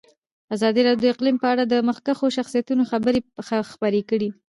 [0.55, 3.19] ازادي راډیو د اقلیم په اړه د مخکښو شخصیتونو خبرې
[3.73, 4.29] خپرې کړي.